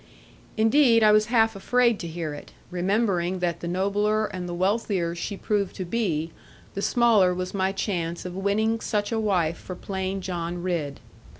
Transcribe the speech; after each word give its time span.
Indeed 0.57 1.03
I 1.03 1.11
was 1.11 1.27
half 1.27 1.55
afraid 1.55 1.99
to 1.99 2.07
hear 2.07 2.33
it, 2.33 2.53
remembering 2.71 3.37
that 3.37 3.59
the 3.59 3.67
nobler 3.67 4.25
and 4.25 4.49
the 4.49 4.53
wealthier 4.55 5.13
she 5.13 5.37
proved 5.37 5.75
to 5.75 5.85
be, 5.85 6.31
the 6.73 6.81
smaller 6.81 7.35
was 7.35 7.53
my 7.53 7.71
chance 7.71 8.25
of 8.25 8.35
winning 8.35 8.79
such 8.81 9.11
a 9.11 9.19
wife 9.19 9.57
for 9.59 9.75
plain 9.75 10.19
John 10.19 10.63
Ridd. 10.63 10.99